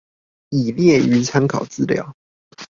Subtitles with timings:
[0.49, 2.11] 已列於參考資料